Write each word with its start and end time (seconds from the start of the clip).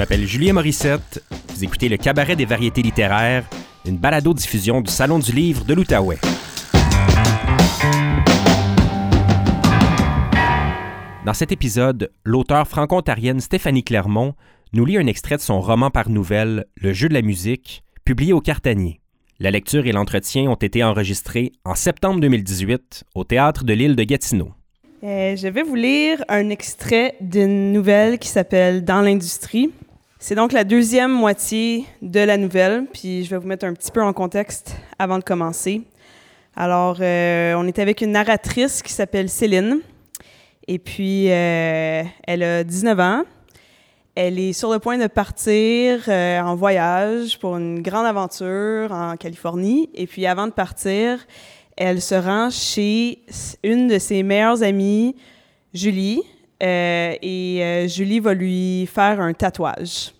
m'appelle 0.00 0.26
Julien 0.26 0.54
Morissette. 0.54 1.22
Vous 1.50 1.62
écoutez 1.62 1.90
le 1.90 1.98
Cabaret 1.98 2.34
des 2.34 2.46
variétés 2.46 2.80
littéraires, 2.80 3.44
une 3.84 3.98
balado-diffusion 3.98 4.80
du 4.80 4.90
Salon 4.90 5.18
du 5.18 5.30
livre 5.30 5.66
de 5.66 5.74
l'Outaouais. 5.74 6.16
Dans 11.26 11.34
cet 11.34 11.52
épisode, 11.52 12.10
l'auteure 12.24 12.66
franco-ontarienne 12.66 13.40
Stéphanie 13.40 13.84
Clermont 13.84 14.32
nous 14.72 14.86
lit 14.86 14.96
un 14.96 15.06
extrait 15.06 15.36
de 15.36 15.42
son 15.42 15.60
roman 15.60 15.90
par 15.90 16.08
nouvelle 16.08 16.64
Le 16.76 16.94
jeu 16.94 17.10
de 17.10 17.14
la 17.14 17.20
musique, 17.20 17.84
publié 18.02 18.32
au 18.32 18.40
Cartanier. 18.40 19.02
La 19.38 19.50
lecture 19.50 19.86
et 19.86 19.92
l'entretien 19.92 20.50
ont 20.50 20.54
été 20.54 20.82
enregistrés 20.82 21.52
en 21.66 21.74
septembre 21.74 22.20
2018 22.20 23.04
au 23.14 23.24
théâtre 23.24 23.64
de 23.64 23.74
l'île 23.74 23.96
de 23.96 24.04
Gatineau. 24.04 24.52
Euh, 25.02 25.36
je 25.36 25.48
vais 25.48 25.62
vous 25.62 25.74
lire 25.74 26.24
un 26.30 26.48
extrait 26.48 27.16
d'une 27.20 27.72
nouvelle 27.72 28.18
qui 28.18 28.28
s'appelle 28.28 28.82
Dans 28.82 29.02
l'industrie. 29.02 29.70
C'est 30.22 30.34
donc 30.34 30.52
la 30.52 30.64
deuxième 30.64 31.12
moitié 31.12 31.86
de 32.02 32.20
la 32.20 32.36
nouvelle, 32.36 32.84
puis 32.92 33.24
je 33.24 33.30
vais 33.30 33.38
vous 33.38 33.46
mettre 33.46 33.64
un 33.64 33.72
petit 33.72 33.90
peu 33.90 34.02
en 34.02 34.12
contexte 34.12 34.76
avant 34.98 35.18
de 35.18 35.24
commencer. 35.24 35.80
Alors, 36.54 36.98
euh, 37.00 37.54
on 37.56 37.66
est 37.66 37.78
avec 37.78 38.02
une 38.02 38.12
narratrice 38.12 38.82
qui 38.82 38.92
s'appelle 38.92 39.30
Céline, 39.30 39.80
et 40.68 40.78
puis 40.78 41.30
euh, 41.30 42.02
elle 42.26 42.42
a 42.42 42.62
19 42.62 43.00
ans. 43.00 43.22
Elle 44.14 44.38
est 44.38 44.52
sur 44.52 44.70
le 44.70 44.78
point 44.78 44.98
de 44.98 45.06
partir 45.06 46.06
en 46.10 46.54
voyage 46.54 47.38
pour 47.38 47.56
une 47.56 47.80
grande 47.80 48.04
aventure 48.04 48.92
en 48.92 49.16
Californie, 49.16 49.88
et 49.94 50.06
puis 50.06 50.26
avant 50.26 50.48
de 50.48 50.52
partir, 50.52 51.26
elle 51.78 52.02
se 52.02 52.14
rend 52.14 52.50
chez 52.50 53.22
une 53.64 53.88
de 53.88 53.98
ses 53.98 54.22
meilleures 54.22 54.62
amies, 54.62 55.16
Julie, 55.72 56.22
euh, 56.62 57.14
et 57.22 57.62
euh, 57.62 57.88
Julie 57.88 58.20
va 58.20 58.34
lui 58.34 58.86
faire 58.86 59.20
un 59.20 59.32
tatouage. 59.32 60.12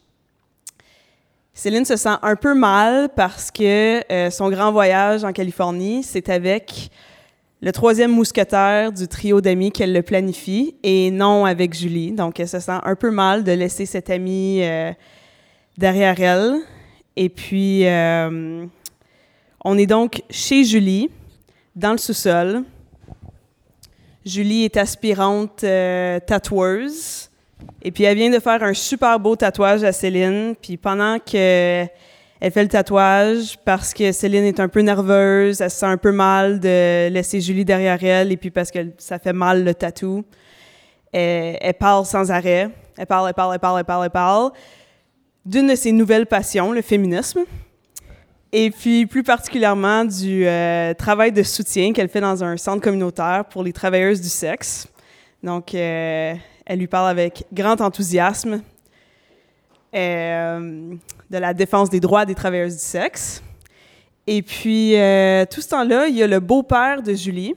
Céline 1.52 1.84
se 1.84 1.96
sent 1.96 2.16
un 2.22 2.36
peu 2.36 2.54
mal 2.54 3.10
parce 3.14 3.50
que 3.50 4.00
euh, 4.10 4.30
son 4.30 4.48
grand 4.48 4.72
voyage 4.72 5.24
en 5.24 5.32
Californie, 5.32 6.02
c'est 6.02 6.30
avec 6.30 6.90
le 7.60 7.72
troisième 7.72 8.12
mousquetaire 8.12 8.90
du 8.90 9.06
trio 9.06 9.42
d'amis 9.42 9.70
qu'elle 9.70 9.92
le 9.92 10.02
planifie 10.02 10.74
et 10.82 11.10
non 11.10 11.44
avec 11.44 11.74
Julie. 11.74 12.12
Donc, 12.12 12.40
elle 12.40 12.48
se 12.48 12.60
sent 12.60 12.78
un 12.82 12.94
peu 12.94 13.10
mal 13.10 13.44
de 13.44 13.52
laisser 13.52 13.84
cette 13.84 14.08
amie 14.08 14.62
derrière 15.76 16.18
elle. 16.18 16.54
Et 17.16 17.28
puis, 17.28 17.84
on 19.62 19.76
est 19.76 19.86
donc 19.86 20.22
chez 20.30 20.64
Julie 20.64 21.10
dans 21.76 21.92
le 21.92 21.98
sous-sol. 21.98 22.64
Julie 24.24 24.64
est 24.64 24.76
aspirante 24.76 25.64
euh, 25.64 26.20
tatoueuse. 26.20 27.30
Et 27.82 27.90
puis, 27.90 28.04
elle 28.04 28.16
vient 28.16 28.30
de 28.30 28.38
faire 28.38 28.62
un 28.62 28.74
super 28.74 29.18
beau 29.18 29.36
tatouage 29.36 29.82
à 29.84 29.92
Céline. 29.92 30.54
Puis, 30.60 30.76
pendant 30.76 31.18
qu'elle 31.18 31.88
fait 32.40 32.62
le 32.62 32.68
tatouage, 32.68 33.58
parce 33.64 33.94
que 33.94 34.12
Céline 34.12 34.44
est 34.44 34.60
un 34.60 34.68
peu 34.68 34.80
nerveuse, 34.80 35.60
elle 35.60 35.70
se 35.70 35.78
sent 35.78 35.86
un 35.86 35.96
peu 35.96 36.12
mal 36.12 36.60
de 36.60 37.08
laisser 37.08 37.40
Julie 37.40 37.64
derrière 37.64 38.02
elle, 38.02 38.32
et 38.32 38.36
puis 38.36 38.50
parce 38.50 38.70
que 38.70 38.78
ça 38.98 39.18
fait 39.18 39.32
mal 39.32 39.64
le 39.64 39.74
tatou, 39.74 40.24
elle, 41.12 41.58
elle 41.60 41.74
parle 41.74 42.04
sans 42.04 42.30
arrêt. 42.30 42.70
Elle 42.96 43.06
parle, 43.06 43.28
elle 43.28 43.34
parle, 43.34 43.54
elle 43.54 43.60
parle, 43.60 43.78
elle 43.78 43.84
parle, 43.84 44.04
elle 44.04 44.10
parle. 44.10 44.50
D'une 45.46 45.68
de 45.68 45.74
ses 45.74 45.92
nouvelles 45.92 46.26
passions, 46.26 46.72
le 46.72 46.82
féminisme 46.82 47.44
et 48.52 48.70
puis 48.70 49.06
plus 49.06 49.22
particulièrement 49.22 50.04
du 50.04 50.46
euh, 50.46 50.92
travail 50.94 51.32
de 51.32 51.42
soutien 51.42 51.92
qu'elle 51.92 52.08
fait 52.08 52.20
dans 52.20 52.42
un 52.42 52.56
centre 52.56 52.82
communautaire 52.82 53.44
pour 53.48 53.62
les 53.62 53.72
travailleuses 53.72 54.20
du 54.20 54.28
sexe. 54.28 54.88
Donc, 55.42 55.74
euh, 55.74 56.34
elle 56.66 56.78
lui 56.78 56.88
parle 56.88 57.08
avec 57.08 57.44
grand 57.52 57.80
enthousiasme 57.80 58.62
euh, 59.94 60.94
de 61.30 61.38
la 61.38 61.54
défense 61.54 61.90
des 61.90 62.00
droits 62.00 62.26
des 62.26 62.34
travailleuses 62.34 62.74
du 62.74 62.84
sexe. 62.84 63.42
Et 64.26 64.42
puis, 64.42 64.90
tout 65.50 65.60
ce 65.60 65.68
temps-là, 65.70 66.06
il 66.08 66.16
y 66.16 66.22
a 66.22 66.26
le 66.26 66.38
beau-père 66.38 67.02
de 67.02 67.14
Julie, 67.14 67.54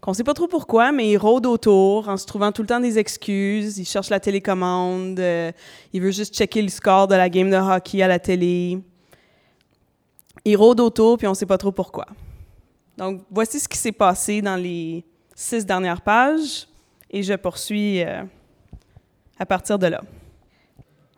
qu'on 0.00 0.12
ne 0.12 0.16
sait 0.16 0.22
pas 0.22 0.34
trop 0.34 0.46
pourquoi, 0.46 0.92
mais 0.92 1.10
il 1.10 1.16
rôde 1.16 1.46
autour 1.46 2.08
en 2.08 2.16
se 2.16 2.24
trouvant 2.24 2.52
tout 2.52 2.62
le 2.62 2.68
temps 2.68 2.78
des 2.78 2.98
excuses. 2.98 3.78
Il 3.78 3.84
cherche 3.84 4.10
la 4.10 4.20
télécommande, 4.20 5.18
il 5.92 6.00
veut 6.00 6.12
juste 6.12 6.36
checker 6.36 6.62
le 6.62 6.68
score 6.68 7.08
de 7.08 7.16
la 7.16 7.28
game 7.28 7.50
de 7.50 7.56
hockey 7.56 8.00
à 8.02 8.06
la 8.06 8.20
télé. 8.20 8.78
Il 10.44 10.56
rôde 10.56 10.80
autour, 10.80 11.18
puis 11.18 11.26
on 11.26 11.30
ne 11.30 11.36
sait 11.36 11.46
pas 11.46 11.58
trop 11.58 11.72
pourquoi. 11.72 12.06
Donc, 12.96 13.22
voici 13.30 13.60
ce 13.60 13.68
qui 13.68 13.78
s'est 13.78 13.92
passé 13.92 14.42
dans 14.42 14.56
les 14.56 15.04
six 15.34 15.64
dernières 15.64 16.00
pages, 16.00 16.66
et 17.10 17.22
je 17.22 17.34
poursuis 17.34 18.02
euh, 18.02 18.22
à 19.38 19.46
partir 19.46 19.78
de 19.78 19.86
là. 19.86 20.02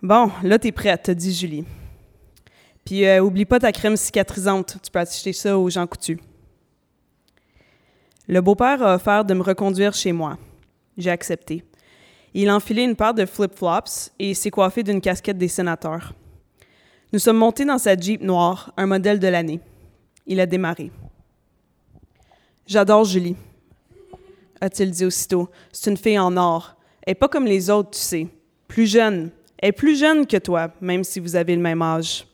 Bon, 0.02 0.30
là, 0.42 0.58
tu 0.58 0.68
es 0.68 0.72
prête, 0.72 1.10
dit 1.10 1.34
Julie. 1.34 1.64
Puis, 2.84 3.06
euh, 3.06 3.22
oublie 3.22 3.44
pas 3.44 3.58
ta 3.58 3.72
crème 3.72 3.96
cicatrisante. 3.96 4.78
Tu 4.82 4.90
peux 4.90 4.98
acheter 4.98 5.32
ça 5.32 5.58
aux 5.58 5.68
gens 5.68 5.86
coutus. 5.86 6.18
Le 8.28 8.40
beau-père 8.40 8.82
a 8.82 8.94
offert 8.94 9.24
de 9.24 9.34
me 9.34 9.42
reconduire 9.42 9.92
chez 9.92 10.12
moi. 10.12 10.38
J'ai 10.96 11.10
accepté. 11.10 11.64
Il 12.32 12.48
a 12.48 12.54
enfilé 12.54 12.82
une 12.82 12.94
paire 12.94 13.14
de 13.14 13.26
flip-flops 13.26 14.12
et 14.18 14.34
s'est 14.34 14.50
coiffé 14.50 14.82
d'une 14.82 15.00
casquette 15.00 15.36
des 15.36 15.48
sénateurs. 15.48 16.14
Nous 17.12 17.18
sommes 17.18 17.38
montés 17.38 17.64
dans 17.64 17.78
sa 17.78 17.96
Jeep 17.96 18.22
noire, 18.22 18.72
un 18.76 18.86
modèle 18.86 19.18
de 19.18 19.26
l'année. 19.26 19.60
Il 20.26 20.38
a 20.38 20.46
démarré. 20.46 20.92
J'adore 22.66 23.04
Julie, 23.04 23.34
a-t-il 24.60 24.92
dit 24.92 25.04
aussitôt. 25.04 25.48
C'est 25.72 25.90
une 25.90 25.96
fille 25.96 26.18
en 26.18 26.36
or. 26.36 26.76
Elle 27.02 27.12
n'est 27.12 27.14
pas 27.16 27.28
comme 27.28 27.46
les 27.46 27.68
autres, 27.68 27.90
tu 27.90 27.98
sais. 27.98 28.28
Plus 28.68 28.86
jeune. 28.86 29.30
Elle 29.58 29.70
est 29.70 29.72
plus 29.72 29.98
jeune 29.98 30.24
que 30.26 30.36
toi, 30.36 30.70
même 30.80 31.02
si 31.02 31.18
vous 31.18 31.34
avez 31.34 31.56
le 31.56 31.62
même 31.62 31.82
âge. 31.82 32.26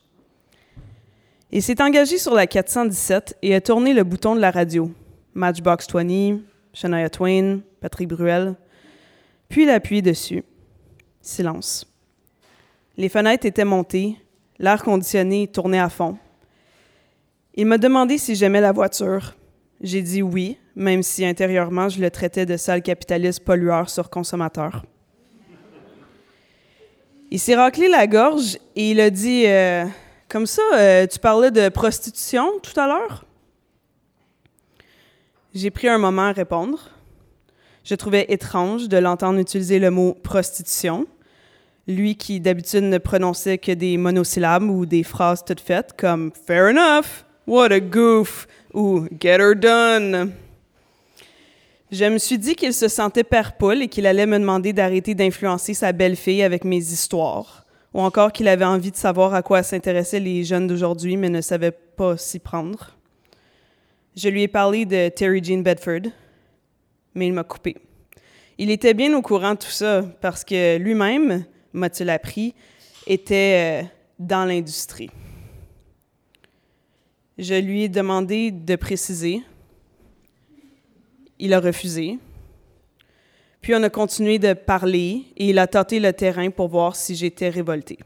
Il 1.50 1.62
s'est 1.62 1.80
engagé 1.80 2.18
sur 2.18 2.34
la 2.34 2.46
417 2.46 3.38
et 3.40 3.54
a 3.54 3.60
tourné 3.62 3.94
le 3.94 4.04
bouton 4.04 4.34
de 4.34 4.40
la 4.40 4.50
radio. 4.50 4.90
Matchbox 5.32 5.86
20, 5.90 6.40
Shania 6.74 7.08
Twain, 7.08 7.60
Patrick 7.80 8.08
Bruel. 8.08 8.56
Puis 9.48 9.62
il 9.62 9.70
a 9.70 9.74
appuyé 9.74 10.02
dessus. 10.02 10.44
Silence. 11.22 11.90
Les 12.98 13.08
fenêtres 13.08 13.46
étaient 13.46 13.64
montées, 13.64 14.16
L'air 14.58 14.82
conditionné 14.82 15.48
tournait 15.48 15.80
à 15.80 15.88
fond. 15.88 16.16
Il 17.54 17.66
m'a 17.66 17.78
demandé 17.78 18.18
si 18.18 18.34
j'aimais 18.34 18.60
la 18.60 18.72
voiture. 18.72 19.34
J'ai 19.80 20.02
dit 20.02 20.22
oui, 20.22 20.58
même 20.74 21.02
si 21.02 21.24
intérieurement 21.24 21.88
je 21.88 22.00
le 22.00 22.10
traitais 22.10 22.46
de 22.46 22.56
sale 22.56 22.82
capitaliste 22.82 23.44
pollueur 23.44 23.90
sur 23.90 24.08
consommateur. 24.08 24.84
Il 27.30 27.40
s'est 27.40 27.56
raclé 27.56 27.88
la 27.88 28.06
gorge 28.06 28.56
et 28.76 28.90
il 28.92 29.00
a 29.00 29.10
dit 29.10 29.44
euh, 29.46 29.84
Comme 30.28 30.46
ça, 30.46 30.62
euh, 30.74 31.06
tu 31.06 31.18
parlais 31.18 31.50
de 31.50 31.68
prostitution 31.68 32.46
tout 32.62 32.78
à 32.78 32.86
l'heure? 32.86 33.24
J'ai 35.54 35.70
pris 35.70 35.88
un 35.88 35.98
moment 35.98 36.28
à 36.28 36.32
répondre. 36.32 36.90
Je 37.82 37.94
trouvais 37.94 38.26
étrange 38.28 38.88
de 38.88 38.96
l'entendre 38.96 39.38
utiliser 39.38 39.78
le 39.78 39.90
mot 39.90 40.14
prostitution 40.14 41.06
lui 41.86 42.16
qui 42.16 42.40
d'habitude 42.40 42.84
ne 42.84 42.98
prononçait 42.98 43.58
que 43.58 43.72
des 43.72 43.96
monosyllabes 43.96 44.68
ou 44.68 44.86
des 44.86 45.02
phrases 45.02 45.44
toutes 45.44 45.60
faites 45.60 45.92
comme 45.96 46.32
Fair 46.46 46.70
enough, 46.70 47.24
what 47.46 47.72
a 47.72 47.80
goof 47.80 48.48
ou 48.74 49.06
Get 49.20 49.40
her 49.40 49.54
done. 49.54 50.32
Je 51.92 52.04
me 52.04 52.18
suis 52.18 52.38
dit 52.38 52.56
qu'il 52.56 52.74
se 52.74 52.88
sentait 52.88 53.22
père 53.22 53.52
et 53.80 53.88
qu'il 53.88 54.06
allait 54.06 54.26
me 54.26 54.38
demander 54.38 54.72
d'arrêter 54.72 55.14
d'influencer 55.14 55.72
sa 55.72 55.92
belle-fille 55.92 56.42
avec 56.42 56.64
mes 56.64 56.78
histoires, 56.78 57.64
ou 57.94 58.00
encore 58.00 58.32
qu'il 58.32 58.48
avait 58.48 58.64
envie 58.64 58.90
de 58.90 58.96
savoir 58.96 59.34
à 59.34 59.42
quoi 59.42 59.62
s'intéressaient 59.62 60.18
les 60.18 60.42
jeunes 60.42 60.66
d'aujourd'hui 60.66 61.16
mais 61.16 61.28
ne 61.28 61.40
savait 61.40 61.70
pas 61.70 62.16
s'y 62.16 62.40
prendre. 62.40 62.96
Je 64.16 64.28
lui 64.28 64.42
ai 64.42 64.48
parlé 64.48 64.84
de 64.84 65.08
Terry 65.10 65.44
Jean 65.44 65.62
Bedford, 65.62 66.10
mais 67.14 67.28
il 67.28 67.32
m'a 67.32 67.44
coupé. 67.44 67.76
Il 68.58 68.70
était 68.70 68.94
bien 68.94 69.14
au 69.14 69.22
courant 69.22 69.52
de 69.52 69.58
tout 69.58 69.70
ça 69.70 70.02
parce 70.20 70.42
que 70.42 70.78
lui-même, 70.78 71.44
m'a-t-il 71.76 72.10
appris, 72.10 72.54
était 73.06 73.84
euh, 73.84 73.86
dans 74.18 74.44
l'industrie. 74.44 75.10
Je 77.38 77.54
lui 77.54 77.84
ai 77.84 77.88
demandé 77.88 78.50
de 78.50 78.76
préciser. 78.76 79.42
Il 81.38 81.52
a 81.52 81.60
refusé. 81.60 82.18
Puis 83.60 83.74
on 83.74 83.82
a 83.82 83.90
continué 83.90 84.38
de 84.38 84.54
parler 84.54 85.24
et 85.36 85.50
il 85.50 85.58
a 85.58 85.66
tâté 85.66 86.00
le 86.00 86.12
terrain 86.12 86.50
pour 86.50 86.68
voir 86.68 86.96
si 86.96 87.14
j'étais 87.14 87.50
révoltée. 87.50 87.98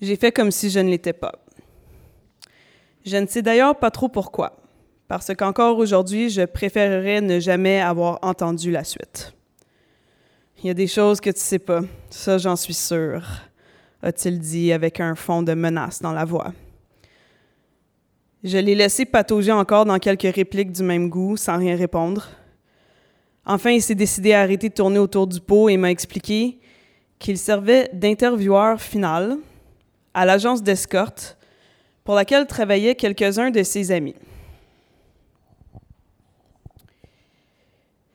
J'ai 0.00 0.16
fait 0.16 0.32
comme 0.32 0.50
si 0.50 0.68
je 0.68 0.80
ne 0.80 0.90
l'étais 0.90 1.12
pas. 1.12 1.32
Je 3.06 3.16
ne 3.16 3.26
sais 3.26 3.42
d'ailleurs 3.42 3.78
pas 3.78 3.90
trop 3.90 4.08
pourquoi, 4.08 4.56
parce 5.08 5.34
qu'encore 5.34 5.78
aujourd'hui, 5.78 6.28
je 6.28 6.42
préférerais 6.42 7.20
ne 7.20 7.38
jamais 7.38 7.80
avoir 7.80 8.18
entendu 8.22 8.70
la 8.70 8.82
suite. 8.82 9.34
Il 10.64 10.68
y 10.68 10.70
a 10.70 10.74
des 10.74 10.86
choses 10.86 11.20
que 11.20 11.28
tu 11.28 11.40
sais 11.40 11.58
pas, 11.58 11.82
ça 12.08 12.38
j'en 12.38 12.56
suis 12.56 12.72
sûr, 12.72 13.22
a-t-il 14.02 14.38
dit 14.38 14.72
avec 14.72 14.98
un 14.98 15.14
fond 15.14 15.42
de 15.42 15.52
menace 15.52 16.00
dans 16.00 16.12
la 16.12 16.24
voix. 16.24 16.54
Je 18.42 18.56
l'ai 18.56 18.74
laissé 18.74 19.04
patauger 19.04 19.52
encore 19.52 19.84
dans 19.84 19.98
quelques 19.98 20.34
répliques 20.34 20.72
du 20.72 20.82
même 20.82 21.10
goût, 21.10 21.36
sans 21.36 21.58
rien 21.58 21.76
répondre. 21.76 22.26
Enfin, 23.44 23.72
il 23.72 23.82
s'est 23.82 23.94
décidé 23.94 24.32
à 24.32 24.40
arrêter 24.40 24.70
de 24.70 24.74
tourner 24.74 24.98
autour 24.98 25.26
du 25.26 25.38
pot 25.38 25.68
et 25.68 25.76
m'a 25.76 25.90
expliqué 25.90 26.58
qu'il 27.18 27.36
servait 27.36 27.90
d'intervieweur 27.92 28.80
final 28.80 29.36
à 30.14 30.24
l'agence 30.24 30.62
d'escorte 30.62 31.36
pour 32.04 32.14
laquelle 32.14 32.46
travaillaient 32.46 32.94
quelques-uns 32.94 33.50
de 33.50 33.62
ses 33.62 33.92
amis. 33.92 34.14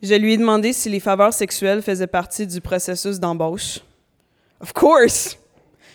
Je 0.01 0.16
lui 0.16 0.34
ai 0.34 0.38
demandé 0.38 0.72
si 0.72 0.90
les 0.90 1.00
faveurs 1.00 1.34
sexuelles 1.34 1.81
faisaient 1.81 2.07
partie 2.07 2.48
du 2.48 2.62
processus 2.62 3.19
d'embauche. 3.19 3.80
Of 4.62 4.74
course! 4.74 5.38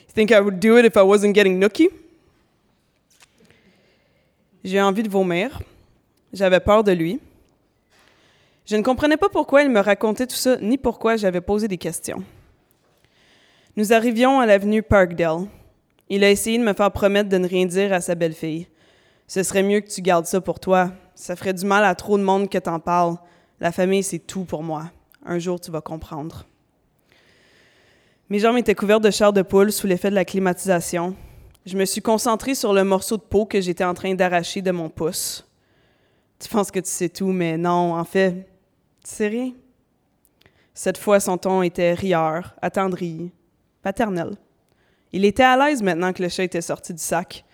You 0.08 0.14
think 0.14 0.30
I 0.30 0.40
would 0.40 0.60
do 0.60 0.78
it 0.78 0.84
if 0.84 0.94
I 0.96 1.02
wasn't 1.02 1.34
getting 1.34 1.58
nookie? 1.58 1.88
J'ai 4.62 4.80
envie 4.80 5.02
de 5.02 5.08
vomir. 5.08 5.60
J'avais 6.32 6.60
peur 6.60 6.84
de 6.84 6.92
lui. 6.92 7.20
Je 8.66 8.76
ne 8.76 8.82
comprenais 8.82 9.16
pas 9.16 9.28
pourquoi 9.28 9.62
il 9.62 9.70
me 9.70 9.80
racontait 9.80 10.26
tout 10.26 10.36
ça, 10.36 10.56
ni 10.60 10.78
pourquoi 10.78 11.16
j'avais 11.16 11.42
posé 11.42 11.68
des 11.68 11.76
questions. 11.78 12.22
Nous 13.76 13.92
arrivions 13.92 14.40
à 14.40 14.46
l'avenue 14.46 14.82
Parkdale. 14.82 15.46
Il 16.08 16.24
a 16.24 16.30
essayé 16.30 16.58
de 16.58 16.64
me 16.64 16.72
faire 16.72 16.90
promettre 16.90 17.28
de 17.28 17.38
ne 17.38 17.48
rien 17.48 17.66
dire 17.66 17.92
à 17.92 18.00
sa 18.00 18.14
belle-fille. 18.14 18.66
Ce 19.26 19.42
serait 19.42 19.62
mieux 19.62 19.80
que 19.80 19.88
tu 19.88 20.00
gardes 20.00 20.26
ça 20.26 20.40
pour 20.40 20.60
toi. 20.60 20.92
Ça 21.14 21.36
ferait 21.36 21.54
du 21.54 21.64
mal 21.66 21.84
à 21.84 21.94
trop 21.94 22.18
de 22.18 22.22
monde 22.22 22.48
que 22.48 22.58
t'en 22.58 22.78
parles. 22.78 23.16
La 23.64 23.72
famille, 23.72 24.02
c'est 24.02 24.18
tout 24.18 24.44
pour 24.44 24.62
moi. 24.62 24.90
Un 25.24 25.38
jour, 25.38 25.58
tu 25.58 25.70
vas 25.70 25.80
comprendre. 25.80 26.44
Mes 28.28 28.38
jambes 28.38 28.58
étaient 28.58 28.74
couvertes 28.74 29.02
de 29.02 29.10
chair 29.10 29.32
de 29.32 29.40
poule 29.40 29.72
sous 29.72 29.86
l'effet 29.86 30.10
de 30.10 30.14
la 30.14 30.26
climatisation. 30.26 31.16
Je 31.64 31.78
me 31.78 31.86
suis 31.86 32.02
concentrée 32.02 32.54
sur 32.54 32.74
le 32.74 32.84
morceau 32.84 33.16
de 33.16 33.22
peau 33.22 33.46
que 33.46 33.62
j'étais 33.62 33.84
en 33.84 33.94
train 33.94 34.14
d'arracher 34.14 34.60
de 34.60 34.70
mon 34.70 34.90
pouce. 34.90 35.48
Tu 36.38 36.46
penses 36.50 36.70
que 36.70 36.78
tu 36.78 36.90
sais 36.90 37.08
tout, 37.08 37.32
mais 37.32 37.56
non, 37.56 37.94
en 37.94 38.04
fait, 38.04 38.46
tu 39.02 39.10
sais 39.10 39.28
rien. 39.28 39.52
Cette 40.74 40.98
fois, 40.98 41.18
son 41.18 41.38
ton 41.38 41.62
était 41.62 41.94
rieur, 41.94 42.54
attendri, 42.60 43.32
paternel. 43.80 44.36
Il 45.10 45.24
était 45.24 45.42
à 45.42 45.56
l'aise 45.56 45.82
maintenant 45.82 46.12
que 46.12 46.22
le 46.22 46.28
chat 46.28 46.44
était 46.44 46.60
sorti 46.60 46.92
du 46.92 47.02
sac. 47.02 47.46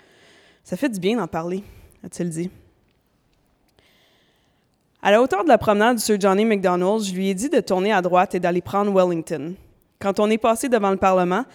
Ça 0.64 0.76
fait 0.76 0.88
du 0.88 0.98
bien 0.98 1.18
d'en 1.18 1.28
parler, 1.28 1.62
a-t-il 2.02 2.30
dit. 2.30 2.50
À 5.02 5.10
la 5.10 5.22
hauteur 5.22 5.44
de 5.44 5.48
la 5.48 5.56
promenade 5.56 5.96
du 5.96 6.02
Sir 6.02 6.20
Johnny 6.20 6.44
McDonald, 6.44 7.02
je 7.02 7.14
lui 7.14 7.30
ai 7.30 7.34
dit 7.34 7.48
de 7.48 7.60
tourner 7.60 7.90
à 7.90 8.02
droite 8.02 8.34
et 8.34 8.40
d'aller 8.40 8.60
prendre 8.60 8.92
Wellington. 8.92 9.54
Quand 9.98 10.20
on 10.20 10.28
est 10.28 10.36
passé 10.36 10.68
devant 10.68 10.90
le 10.90 10.98
Parlement, 10.98 11.46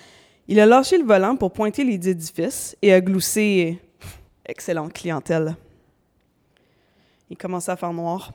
il 0.47 0.59
a 0.59 0.65
lâché 0.65 0.97
le 0.97 1.05
volant 1.05 1.35
pour 1.35 1.51
pointer 1.51 1.83
les 1.83 2.09
édifices 2.09 2.75
et 2.81 2.91
a 2.91 2.99
gloussé 2.99 3.79
Excellente 4.47 4.93
clientèle. 4.93 5.55
Il 7.29 7.37
commençait 7.37 7.71
à 7.71 7.75
faire 7.75 7.93
noir. 7.93 8.33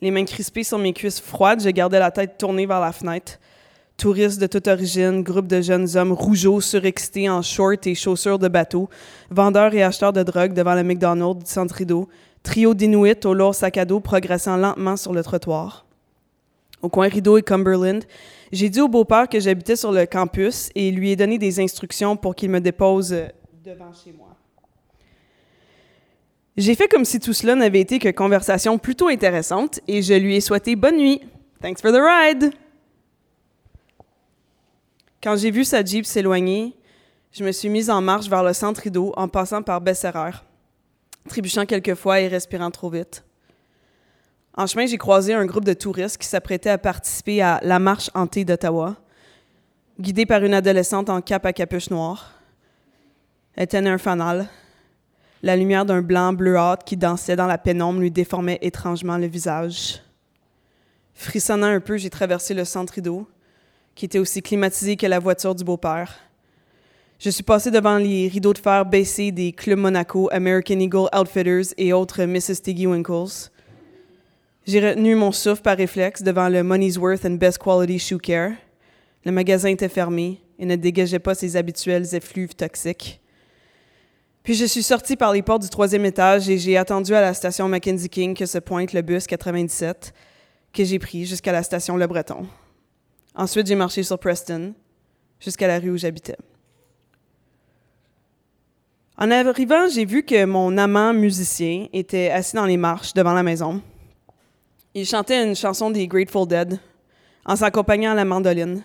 Les 0.00 0.10
mains 0.10 0.24
crispées 0.24 0.64
sur 0.64 0.78
mes 0.78 0.94
cuisses 0.94 1.20
froides, 1.20 1.62
je 1.62 1.68
gardais 1.68 1.98
la 1.98 2.10
tête 2.10 2.38
tournée 2.38 2.64
vers 2.64 2.80
la 2.80 2.92
fenêtre. 2.92 3.38
Touristes 3.98 4.40
de 4.40 4.46
toute 4.46 4.66
origine, 4.66 5.22
groupe 5.22 5.46
de 5.46 5.60
jeunes 5.60 5.94
hommes 5.94 6.12
rougeaux 6.12 6.62
surexcités 6.62 7.28
en 7.28 7.42
shorts 7.42 7.86
et 7.86 7.94
chaussures 7.94 8.38
de 8.38 8.48
bateau, 8.48 8.88
vendeurs 9.30 9.74
et 9.74 9.82
acheteurs 9.82 10.14
de 10.14 10.22
drogue 10.22 10.54
devant 10.54 10.74
le 10.74 10.82
McDonald's 10.82 11.58
du 11.58 11.74
rideau, 11.74 12.08
trio 12.42 12.74
d'Inuits 12.74 13.24
au 13.24 13.34
lourd 13.34 13.54
sac 13.54 13.76
à 13.76 13.84
dos 13.84 14.00
progressant 14.00 14.56
lentement 14.56 14.96
sur 14.96 15.12
le 15.12 15.22
trottoir. 15.22 15.86
Au 16.82 16.88
coin 16.88 17.08
Rideau 17.08 17.38
et 17.38 17.42
Cumberland, 17.42 18.04
j'ai 18.50 18.68
dit 18.68 18.80
au 18.80 18.88
beau-père 18.88 19.28
que 19.28 19.38
j'habitais 19.38 19.76
sur 19.76 19.92
le 19.92 20.04
campus 20.04 20.70
et 20.74 20.90
lui 20.90 21.10
ai 21.10 21.16
donné 21.16 21.38
des 21.38 21.60
instructions 21.60 22.16
pour 22.16 22.34
qu'il 22.34 22.50
me 22.50 22.60
dépose 22.60 23.14
devant 23.64 23.92
chez 23.92 24.12
moi. 24.12 24.36
J'ai 26.56 26.74
fait 26.74 26.88
comme 26.88 27.04
si 27.04 27.18
tout 27.18 27.32
cela 27.32 27.54
n'avait 27.54 27.80
été 27.80 27.98
que 27.98 28.10
conversation 28.10 28.78
plutôt 28.78 29.08
intéressante 29.08 29.80
et 29.86 30.02
je 30.02 30.12
lui 30.12 30.36
ai 30.36 30.40
souhaité 30.40 30.76
bonne 30.76 30.96
nuit. 30.96 31.22
Thanks 31.62 31.80
for 31.80 31.92
the 31.92 32.00
ride! 32.02 32.52
Quand 35.22 35.36
j'ai 35.36 35.52
vu 35.52 35.64
sa 35.64 35.84
Jeep 35.84 36.04
s'éloigner, 36.04 36.74
je 37.30 37.44
me 37.44 37.52
suis 37.52 37.68
mise 37.68 37.88
en 37.88 38.02
marche 38.02 38.28
vers 38.28 38.42
le 38.42 38.52
centre 38.52 38.80
rideau 38.80 39.12
en 39.16 39.28
passant 39.28 39.62
par 39.62 39.80
Besserer 39.80 40.32
trébuchant 41.28 41.66
quelquefois 41.66 42.20
et 42.20 42.28
respirant 42.28 42.70
trop 42.70 42.90
vite. 42.90 43.24
En 44.54 44.66
chemin, 44.66 44.86
j'ai 44.86 44.98
croisé 44.98 45.32
un 45.32 45.46
groupe 45.46 45.64
de 45.64 45.72
touristes 45.72 46.18
qui 46.18 46.26
s'apprêtaient 46.26 46.70
à 46.70 46.78
participer 46.78 47.40
à 47.40 47.58
la 47.62 47.78
marche 47.78 48.10
hantée 48.14 48.44
d'Ottawa, 48.44 48.96
guidée 49.98 50.26
par 50.26 50.44
une 50.44 50.54
adolescente 50.54 51.08
en 51.08 51.22
cape 51.22 51.46
à 51.46 51.52
capuche 51.52 51.90
noire. 51.90 52.32
Elle 53.54 53.66
tenait 53.66 53.90
un 53.90 53.98
fanal. 53.98 54.48
La 55.42 55.56
lumière 55.56 55.84
d'un 55.84 56.02
blanc 56.02 56.32
bleuâtre 56.32 56.84
qui 56.84 56.96
dansait 56.96 57.36
dans 57.36 57.46
la 57.46 57.58
pénombre 57.58 58.00
lui 58.00 58.10
déformait 58.10 58.58
étrangement 58.62 59.18
le 59.18 59.26
visage. 59.26 60.02
Frissonnant 61.14 61.66
un 61.66 61.80
peu, 61.80 61.96
j'ai 61.96 62.10
traversé 62.10 62.54
le 62.54 62.64
centre 62.64 62.92
rideau, 62.94 63.28
qui 63.94 64.04
était 64.04 64.18
aussi 64.18 64.42
climatisé 64.42 64.96
que 64.96 65.06
la 65.06 65.18
voiture 65.18 65.54
du 65.54 65.64
beau-père. 65.64 66.14
Je 67.24 67.30
suis 67.30 67.44
passé 67.44 67.70
devant 67.70 67.98
les 67.98 68.26
rideaux 68.26 68.52
de 68.52 68.58
fer 68.58 68.84
baissés 68.84 69.30
des 69.30 69.52
clubs 69.52 69.78
Monaco, 69.78 70.28
American 70.32 70.80
Eagle 70.80 71.08
Outfitters 71.16 71.72
et 71.76 71.92
autres 71.92 72.24
Mrs. 72.24 72.62
Tiggy 72.64 72.88
Winkles. 72.88 73.48
J'ai 74.66 74.80
retenu 74.80 75.14
mon 75.14 75.30
souffle 75.30 75.62
par 75.62 75.76
réflexe 75.76 76.24
devant 76.24 76.48
le 76.48 76.64
Money's 76.64 76.98
Worth 76.98 77.24
and 77.24 77.34
Best 77.34 77.58
Quality 77.58 78.00
Shoe 78.00 78.18
Care. 78.18 78.54
Le 79.24 79.30
magasin 79.30 79.68
était 79.68 79.88
fermé 79.88 80.40
et 80.58 80.66
ne 80.66 80.74
dégageait 80.74 81.20
pas 81.20 81.36
ses 81.36 81.54
habituels 81.54 82.12
effluves 82.12 82.56
toxiques. 82.56 83.20
Puis 84.42 84.54
je 84.54 84.64
suis 84.64 84.82
sorti 84.82 85.14
par 85.14 85.32
les 85.32 85.42
portes 85.42 85.62
du 85.62 85.68
troisième 85.68 86.04
étage 86.04 86.48
et 86.48 86.58
j'ai 86.58 86.76
attendu 86.76 87.14
à 87.14 87.20
la 87.20 87.34
station 87.34 87.68
Mackenzie 87.68 88.08
King 88.08 88.34
que 88.34 88.46
se 88.46 88.58
pointe 88.58 88.92
le 88.92 89.02
bus 89.02 89.28
97 89.28 90.12
que 90.72 90.82
j'ai 90.82 90.98
pris 90.98 91.24
jusqu'à 91.24 91.52
la 91.52 91.62
station 91.62 91.96
Le 91.96 92.08
Breton. 92.08 92.48
Ensuite, 93.36 93.68
j'ai 93.68 93.76
marché 93.76 94.02
sur 94.02 94.18
Preston 94.18 94.74
jusqu'à 95.38 95.68
la 95.68 95.78
rue 95.78 95.90
où 95.90 95.96
j'habitais. 95.96 96.36
En 99.22 99.30
arrivant, 99.30 99.88
j'ai 99.88 100.04
vu 100.04 100.24
que 100.24 100.44
mon 100.46 100.76
amant 100.76 101.14
musicien 101.14 101.86
était 101.92 102.30
assis 102.30 102.56
dans 102.56 102.66
les 102.66 102.76
marches 102.76 103.14
devant 103.14 103.34
la 103.34 103.44
maison. 103.44 103.80
Il 104.94 105.06
chantait 105.06 105.46
une 105.46 105.54
chanson 105.54 105.92
des 105.92 106.08
Grateful 106.08 106.48
Dead 106.48 106.80
en 107.46 107.54
s'accompagnant 107.54 108.10
à 108.10 108.14
la 108.16 108.24
mandoline. 108.24 108.82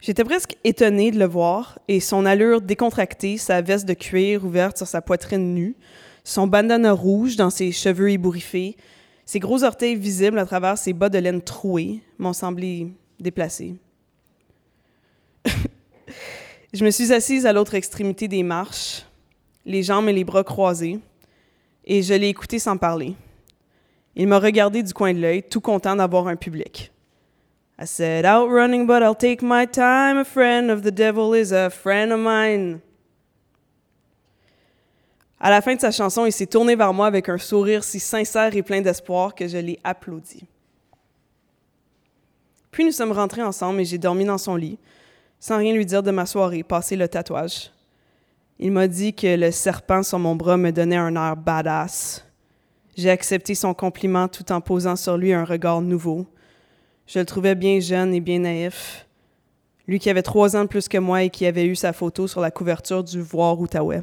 J'étais 0.00 0.24
presque 0.24 0.56
étonnée 0.64 1.10
de 1.10 1.18
le 1.18 1.26
voir 1.26 1.78
et 1.88 2.00
son 2.00 2.24
allure 2.24 2.62
décontractée, 2.62 3.36
sa 3.36 3.60
veste 3.60 3.86
de 3.86 3.92
cuir 3.92 4.46
ouverte 4.46 4.78
sur 4.78 4.86
sa 4.86 5.02
poitrine 5.02 5.52
nue, 5.52 5.76
son 6.24 6.46
bandana 6.46 6.92
rouge 6.92 7.36
dans 7.36 7.50
ses 7.50 7.70
cheveux 7.70 8.12
ébouriffés, 8.12 8.78
ses 9.26 9.40
gros 9.40 9.62
orteils 9.62 9.96
visibles 9.96 10.38
à 10.38 10.46
travers 10.46 10.78
ses 10.78 10.94
bas 10.94 11.10
de 11.10 11.18
laine 11.18 11.42
troués 11.42 12.00
m'ont 12.16 12.32
semblé 12.32 12.94
déplacés. 13.20 13.74
Je 16.72 16.82
me 16.82 16.90
suis 16.90 17.12
assise 17.12 17.44
à 17.44 17.52
l'autre 17.52 17.74
extrémité 17.74 18.26
des 18.26 18.42
marches, 18.42 19.04
les 19.64 19.82
jambes 19.82 20.08
et 20.08 20.12
les 20.12 20.24
bras 20.24 20.44
croisés, 20.44 20.98
et 21.84 22.02
je 22.02 22.14
l'ai 22.14 22.28
écouté 22.28 22.58
sans 22.58 22.76
parler. 22.76 23.14
Il 24.16 24.28
m'a 24.28 24.38
regardé 24.38 24.82
du 24.82 24.92
coin 24.94 25.12
de 25.12 25.20
l'œil, 25.20 25.42
tout 25.42 25.60
content 25.60 25.96
d'avoir 25.96 26.28
un 26.28 26.36
public. 26.36 26.92
I 27.78 27.86
said, 27.86 28.24
Out 28.24 28.48
running, 28.48 28.86
but 28.86 29.02
I'll 29.02 29.16
take 29.16 29.42
my 29.42 29.66
time. 29.66 30.18
A 30.18 30.24
friend 30.24 30.70
of 30.70 30.82
the 30.82 30.92
devil 30.92 31.34
is 31.34 31.52
a 31.52 31.70
friend 31.70 32.12
of 32.12 32.20
mine. 32.20 32.80
À 35.40 35.50
la 35.50 35.60
fin 35.60 35.74
de 35.74 35.80
sa 35.80 35.90
chanson, 35.90 36.24
il 36.24 36.32
s'est 36.32 36.46
tourné 36.46 36.76
vers 36.76 36.94
moi 36.94 37.06
avec 37.06 37.28
un 37.28 37.36
sourire 37.36 37.82
si 37.82 37.98
sincère 37.98 38.54
et 38.56 38.62
plein 38.62 38.80
d'espoir 38.80 39.34
que 39.34 39.46
je 39.48 39.58
l'ai 39.58 39.78
applaudi. 39.82 40.46
Puis 42.70 42.84
nous 42.84 42.92
sommes 42.92 43.12
rentrés 43.12 43.42
ensemble 43.42 43.80
et 43.80 43.84
j'ai 43.84 43.98
dormi 43.98 44.24
dans 44.24 44.38
son 44.38 44.56
lit, 44.56 44.78
sans 45.38 45.58
rien 45.58 45.74
lui 45.74 45.84
dire 45.84 46.02
de 46.02 46.10
ma 46.10 46.26
soirée, 46.26 46.62
passé 46.62 46.96
le 46.96 47.08
tatouage. 47.08 47.70
Il 48.58 48.70
m'a 48.70 48.86
dit 48.86 49.12
que 49.12 49.36
le 49.36 49.50
serpent 49.50 50.02
sur 50.02 50.18
mon 50.18 50.36
bras 50.36 50.56
me 50.56 50.70
donnait 50.70 50.96
un 50.96 51.16
air 51.16 51.36
badass. 51.36 52.24
J'ai 52.96 53.10
accepté 53.10 53.54
son 53.54 53.74
compliment 53.74 54.28
tout 54.28 54.52
en 54.52 54.60
posant 54.60 54.94
sur 54.94 55.16
lui 55.16 55.32
un 55.32 55.44
regard 55.44 55.80
nouveau. 55.80 56.26
Je 57.06 57.18
le 57.18 57.24
trouvais 57.24 57.56
bien 57.56 57.80
jeune 57.80 58.14
et 58.14 58.20
bien 58.20 58.38
naïf. 58.38 59.06
Lui 59.88 59.98
qui 59.98 60.08
avait 60.08 60.22
trois 60.22 60.56
ans 60.56 60.62
de 60.62 60.68
plus 60.68 60.88
que 60.88 60.98
moi 60.98 61.24
et 61.24 61.30
qui 61.30 61.44
avait 61.46 61.66
eu 61.66 61.74
sa 61.74 61.92
photo 61.92 62.28
sur 62.28 62.40
la 62.40 62.50
couverture 62.50 63.02
du 63.02 63.20
Voir 63.20 63.58
Outaouais. 63.58 64.02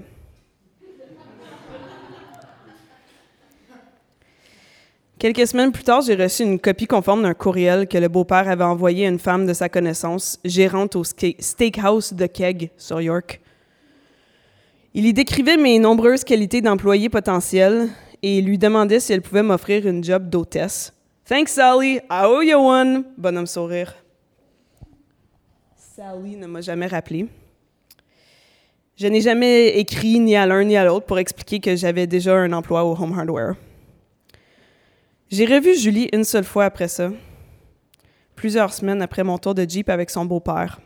Quelques 5.17 5.47
semaines 5.47 5.71
plus 5.71 5.83
tard, 5.83 6.01
j'ai 6.01 6.15
reçu 6.15 6.43
une 6.43 6.59
copie 6.59 6.87
conforme 6.87 7.21
d'un 7.21 7.35
courriel 7.35 7.87
que 7.87 7.97
le 7.97 8.07
beau-père 8.07 8.49
avait 8.49 8.63
envoyé 8.63 9.05
à 9.05 9.09
une 9.09 9.19
femme 9.19 9.45
de 9.45 9.53
sa 9.53 9.69
connaissance, 9.69 10.39
gérante 10.43 10.95
au 10.95 11.03
steakhouse 11.03 12.13
de 12.13 12.25
Keg 12.25 12.71
sur 12.75 12.99
York. 12.99 13.39
Il 14.93 15.05
y 15.05 15.13
décrivait 15.13 15.55
mes 15.55 15.79
nombreuses 15.79 16.25
qualités 16.25 16.59
d'employé 16.59 17.07
potentiel 17.07 17.87
et 18.21 18.41
lui 18.41 18.57
demandait 18.57 18.99
si 18.99 19.13
elle 19.13 19.21
pouvait 19.21 19.41
m'offrir 19.41 19.87
une 19.87 20.03
job 20.03 20.29
d'hôtesse. 20.29 20.91
Thanks, 21.23 21.51
Sally. 21.51 22.01
I 22.09 22.25
owe 22.25 22.41
you 22.41 22.57
one. 22.57 23.05
Bonhomme 23.17 23.47
sourire. 23.47 23.95
Sally 25.77 26.35
ne 26.35 26.45
m'a 26.45 26.59
jamais 26.59 26.87
rappelé. 26.87 27.27
Je 28.97 29.07
n'ai 29.07 29.21
jamais 29.21 29.79
écrit 29.79 30.19
ni 30.19 30.35
à 30.35 30.45
l'un 30.45 30.65
ni 30.65 30.75
à 30.75 30.83
l'autre 30.83 31.05
pour 31.05 31.19
expliquer 31.19 31.61
que 31.61 31.73
j'avais 31.77 32.05
déjà 32.05 32.35
un 32.35 32.51
emploi 32.51 32.83
au 32.83 32.91
Home 32.91 33.17
Hardware. 33.17 33.55
J'ai 35.29 35.45
revu 35.45 35.73
Julie 35.73 36.09
une 36.11 36.25
seule 36.25 36.43
fois 36.43 36.65
après 36.65 36.89
ça, 36.89 37.11
plusieurs 38.35 38.73
semaines 38.73 39.01
après 39.01 39.23
mon 39.23 39.37
tour 39.37 39.55
de 39.55 39.63
Jeep 39.63 39.89
avec 39.89 40.09
son 40.09 40.25
beau-père. 40.25 40.81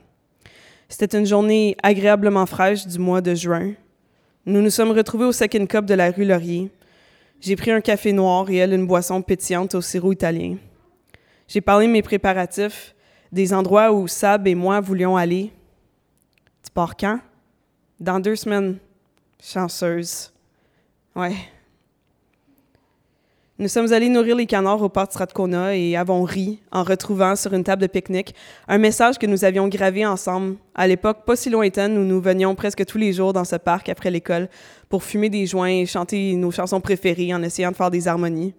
C'était 0.90 1.18
une 1.18 1.26
journée 1.26 1.76
agréablement 1.82 2.46
fraîche 2.46 2.86
du 2.86 3.00
mois 3.00 3.22
de 3.22 3.34
juin. 3.34 3.74
Nous 4.48 4.62
nous 4.62 4.70
sommes 4.70 4.92
retrouvés 4.92 5.26
au 5.26 5.32
Second 5.32 5.66
Cup 5.66 5.86
de 5.86 5.96
la 5.96 6.12
rue 6.12 6.24
Laurier. 6.24 6.70
J'ai 7.42 7.56
pris 7.56 7.72
un 7.72 7.82
café 7.82 8.14
noir 8.14 8.48
et 8.48 8.58
elle 8.58 8.74
une 8.74 8.86
boisson 8.86 9.24
pétillante 9.24 9.74
au 9.74 9.82
sirop 9.82 10.12
italien. 10.12 10.58
J'ai 11.48 11.62
parlé 11.62 11.88
de 11.88 11.92
mes 11.92 12.04
préparatifs, 12.04 12.94
des 13.32 13.56
endroits 13.56 13.92
où 13.92 14.08
Sab 14.08 14.46
et 14.46 14.54
moi 14.54 14.82
voulions 14.82 15.18
aller. 15.18 15.52
Tu 16.64 16.70
pars 16.72 16.96
quand? 16.96 17.20
Dans 18.00 18.20
deux 18.20 18.36
semaines. 18.36 18.78
Chanceuse. 19.42 20.32
Ouais. 21.16 21.36
Nous 23.58 23.70
sommes 23.70 23.94
allés 23.94 24.10
nourrir 24.10 24.36
les 24.36 24.48
canards 24.48 24.82
au 24.82 24.90
parc 24.90 25.14
Strathcona 25.14 25.78
et 25.78 25.96
avons 25.96 26.24
ri 26.24 26.60
en 26.74 26.84
retrouvant 26.84 27.38
sur 27.38 27.54
une 27.54 27.64
table 27.64 27.84
de 27.84 27.88
pique-nique 27.88 28.36
un 28.68 28.78
message 28.78 29.18
que 29.18 29.26
nous 29.26 29.46
avions 29.46 29.70
gravé 29.70 30.06
ensemble 30.06 30.58
à 30.74 30.86
l'époque 30.88 31.24
pas 31.26 31.38
si 31.38 31.50
lointaine 31.50 31.98
où 31.98 32.04
nous 32.04 32.20
venions 32.20 32.54
presque 32.54 32.86
tous 32.86 32.98
les 32.98 33.14
jours 33.14 33.32
dans 33.32 33.46
ce 33.46 33.56
parc 33.56 33.88
après 33.88 34.12
l'école 34.12 34.50
pour 34.90 35.04
fumer 35.04 35.30
des 35.30 35.46
joints 35.46 35.70
et 35.70 35.86
chanter 35.86 36.36
nos 36.36 36.52
chansons 36.52 36.82
préférées 36.82 37.34
en 37.34 37.42
essayant 37.44 37.72
de 37.72 37.78
faire 37.78 37.90
des 37.90 38.10
harmonies. 38.10 38.54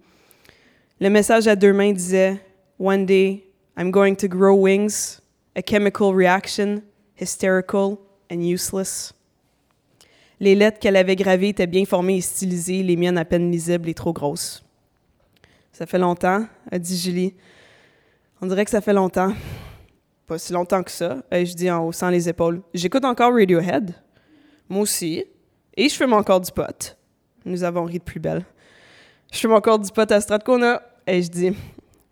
Le 0.99 1.11
message 1.11 1.47
à 1.47 1.55
deux 1.55 1.73
mains 1.73 1.91
disait 1.91 2.41
One 2.79 3.05
day, 3.05 3.43
I'm 3.77 3.91
going 3.91 4.15
to 4.15 4.27
grow 4.27 4.55
wings, 4.55 5.19
a 5.55 5.61
chemical 5.61 6.11
reaction, 6.11 6.81
hysterical 7.21 7.97
and 8.31 8.41
useless. 8.41 9.13
Les 10.39 10.55
lettres 10.55 10.79
qu'elle 10.79 10.95
avait 10.95 11.15
gravées 11.15 11.49
étaient 11.49 11.67
bien 11.67 11.85
formées 11.85 12.17
et 12.17 12.21
stylisées, 12.21 12.81
les 12.81 12.95
miennes 12.95 13.19
à 13.19 13.25
peine 13.25 13.51
lisibles 13.51 13.89
et 13.89 13.93
trop 13.93 14.11
grosses. 14.11 14.63
Ça 15.77 15.85
fait 15.85 15.99
longtemps, 15.99 16.43
a 16.71 16.79
dit 16.79 16.97
Julie. 16.97 17.35
On 18.41 18.47
dirait 18.47 18.65
que 18.65 18.71
ça 18.71 18.81
fait 18.81 18.93
longtemps. 18.93 19.31
Pas 20.25 20.39
si 20.39 20.51
longtemps 20.51 20.81
que 20.81 20.89
ça, 20.89 21.17
ai-je 21.29 21.53
dit 21.53 21.69
en 21.69 21.85
haussant 21.85 22.09
les 22.09 22.27
épaules. 22.27 22.63
J'écoute 22.73 23.05
encore 23.05 23.31
Radiohead. 23.31 23.93
Moi 24.69 24.81
aussi. 24.81 25.23
Et 25.75 25.87
je 25.87 25.93
fume 25.93 26.13
encore 26.13 26.41
du 26.41 26.51
pot. 26.51 26.97
Nous 27.45 27.63
avons 27.63 27.83
ri 27.83 27.99
de 27.99 28.03
plus 28.03 28.19
belle. 28.19 28.43
Je 29.31 29.37
fume 29.37 29.53
encore 29.53 29.77
du 29.77 29.91
pot 29.91 30.11
à 30.11 30.19
Stratcona. 30.19 30.81
Ai-je 31.05 31.29
dit. 31.29 31.55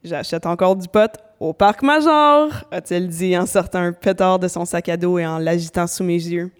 J'achète 0.03 0.45
encore 0.45 0.75
du 0.75 0.87
pot 0.87 1.09
au 1.39 1.51
parc 1.51 1.81
Major, 1.81 2.51
a-t-elle 2.69 3.07
dit 3.07 3.35
en 3.35 3.47
sortant 3.47 3.79
un 3.79 3.93
pétard 3.93 4.37
de 4.37 4.47
son 4.47 4.65
sac 4.65 4.89
à 4.89 4.95
dos 4.95 5.17
et 5.17 5.25
en 5.25 5.39
l'agitant 5.39 5.87
sous 5.87 6.03
mes 6.03 6.23
yeux. 6.23 6.51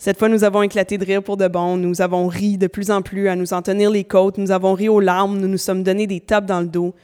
Cette 0.00 0.16
fois, 0.16 0.28
nous 0.28 0.44
avons 0.44 0.62
éclaté 0.62 0.96
de 0.96 1.04
rire 1.04 1.24
pour 1.24 1.36
de 1.36 1.48
bon. 1.48 1.76
Nous 1.76 2.00
avons 2.00 2.28
ri 2.28 2.56
de 2.56 2.68
plus 2.68 2.92
en 2.92 3.02
plus 3.02 3.26
à 3.28 3.34
nous 3.34 3.52
en 3.52 3.62
tenir 3.62 3.90
les 3.90 4.04
côtes. 4.04 4.38
Nous 4.38 4.52
avons 4.52 4.74
ri 4.74 4.88
aux 4.88 5.00
larmes. 5.00 5.40
Nous 5.40 5.48
nous 5.48 5.58
sommes 5.58 5.82
donné 5.82 6.06
des 6.06 6.20
tapes 6.20 6.46
dans 6.46 6.60
le 6.60 6.68
dos. 6.68 6.94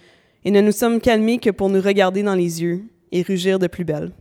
Et 0.44 0.52
ne 0.52 0.60
nous 0.60 0.70
sommes 0.70 1.00
calmés 1.00 1.38
que 1.38 1.50
pour 1.50 1.68
nous 1.68 1.80
regarder 1.80 2.22
dans 2.22 2.36
les 2.36 2.62
yeux 2.62 2.84
et 3.10 3.22
rugir 3.22 3.58
de 3.58 3.66
plus 3.66 3.84
belle. 3.84 4.12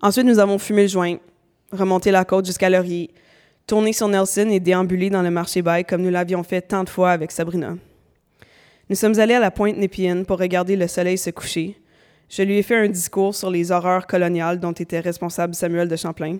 Ensuite, 0.00 0.26
nous 0.26 0.38
avons 0.38 0.58
fumé 0.58 0.82
le 0.82 0.88
joint, 0.88 1.16
remonté 1.72 2.12
la 2.12 2.24
côte 2.24 2.46
jusqu'à 2.46 2.70
Laurier, 2.70 3.10
tourné 3.66 3.92
sur 3.92 4.06
Nelson 4.06 4.48
et 4.50 4.60
déambulé 4.60 5.10
dans 5.10 5.22
le 5.22 5.30
marché 5.30 5.62
bail 5.62 5.84
comme 5.84 6.02
nous 6.02 6.10
l'avions 6.10 6.44
fait 6.44 6.62
tant 6.62 6.84
de 6.84 6.88
fois 6.88 7.10
avec 7.10 7.32
Sabrina. 7.32 7.76
Nous 8.88 8.96
sommes 8.96 9.18
allés 9.18 9.34
à 9.34 9.40
la 9.40 9.50
pointe 9.50 9.76
Népienne 9.76 10.24
pour 10.24 10.38
regarder 10.38 10.76
le 10.76 10.86
soleil 10.86 11.18
se 11.18 11.30
coucher, 11.30 11.76
je 12.28 12.42
lui 12.42 12.58
ai 12.58 12.62
fait 12.62 12.76
un 12.76 12.88
discours 12.88 13.34
sur 13.34 13.50
les 13.50 13.72
horreurs 13.72 14.06
coloniales 14.06 14.60
dont 14.60 14.72
était 14.72 15.00
responsable 15.00 15.54
Samuel 15.54 15.88
de 15.88 15.96
Champlain. 15.96 16.38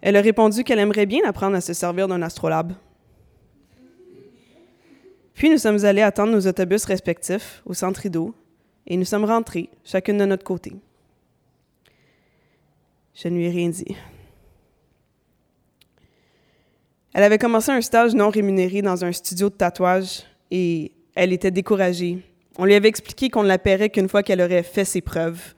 Elle 0.00 0.16
a 0.16 0.20
répondu 0.20 0.62
qu'elle 0.62 0.78
aimerait 0.78 1.06
bien 1.06 1.22
apprendre 1.26 1.56
à 1.56 1.60
se 1.60 1.72
servir 1.72 2.06
d'un 2.06 2.22
astrolabe. 2.22 2.74
Puis 5.34 5.50
nous 5.50 5.58
sommes 5.58 5.84
allés 5.84 6.02
attendre 6.02 6.32
nos 6.32 6.46
autobus 6.46 6.84
respectifs 6.84 7.62
au 7.66 7.74
centre 7.74 8.00
Rideau 8.00 8.34
et 8.86 8.96
nous 8.96 9.04
sommes 9.04 9.24
rentrés, 9.24 9.68
chacune 9.82 10.18
de 10.18 10.26
notre 10.26 10.44
côté. 10.44 10.74
Je 13.14 13.28
ne 13.28 13.36
lui 13.36 13.46
ai 13.46 13.50
rien 13.50 13.68
dit. 13.68 13.96
Elle 17.14 17.22
avait 17.22 17.38
commencé 17.38 17.70
un 17.70 17.80
stage 17.80 18.14
non 18.14 18.28
rémunéré 18.28 18.82
dans 18.82 19.04
un 19.04 19.12
studio 19.12 19.48
de 19.48 19.54
tatouage 19.54 20.22
et 20.50 20.92
elle 21.14 21.32
était 21.32 21.50
découragée 21.50 22.22
on 22.58 22.64
lui 22.64 22.74
avait 22.74 22.88
expliqué 22.88 23.30
qu'on 23.30 23.42
ne 23.42 23.48
la 23.48 23.58
paierait 23.58 23.90
qu'une 23.90 24.08
fois 24.08 24.22
qu'elle 24.22 24.40
aurait 24.40 24.62
fait 24.62 24.84
ses 24.84 25.00
preuves. 25.00 25.54